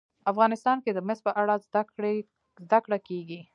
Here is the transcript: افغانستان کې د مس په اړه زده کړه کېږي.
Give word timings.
افغانستان 0.31 0.77
کې 0.83 0.91
د 0.93 0.99
مس 1.07 1.19
په 1.27 1.31
اړه 1.41 1.55
زده 2.65 2.77
کړه 2.85 2.97
کېږي. 3.07 3.41